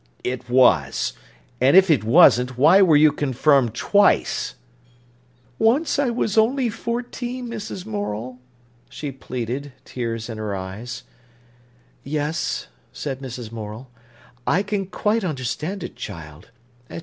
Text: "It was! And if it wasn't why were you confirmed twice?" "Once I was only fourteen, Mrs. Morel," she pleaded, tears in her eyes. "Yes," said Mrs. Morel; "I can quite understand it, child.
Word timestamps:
"It 0.23 0.49
was! 0.49 1.13
And 1.61 1.77
if 1.77 1.91
it 1.91 2.03
wasn't 2.03 2.57
why 2.57 2.81
were 2.81 2.95
you 2.95 3.11
confirmed 3.11 3.75
twice?" 3.75 4.55
"Once 5.59 5.99
I 5.99 6.09
was 6.09 6.39
only 6.39 6.69
fourteen, 6.69 7.47
Mrs. 7.47 7.85
Morel," 7.85 8.39
she 8.89 9.11
pleaded, 9.11 9.73
tears 9.85 10.27
in 10.27 10.39
her 10.39 10.55
eyes. 10.55 11.03
"Yes," 12.03 12.65
said 12.91 13.19
Mrs. 13.19 13.51
Morel; 13.51 13.91
"I 14.47 14.63
can 14.63 14.87
quite 14.87 15.23
understand 15.23 15.83
it, 15.83 15.95
child. 15.95 16.49